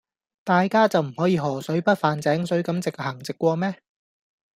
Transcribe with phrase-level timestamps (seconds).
[0.43, 3.79] 大家就唔可以河水不犯井水咁直行直過咩?